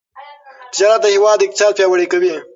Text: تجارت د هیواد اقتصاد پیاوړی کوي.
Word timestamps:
تجارت 0.73 0.99
د 1.03 1.05
هیواد 1.15 1.39
اقتصاد 1.45 1.71
پیاوړی 1.77 2.07
کوي. 2.13 2.33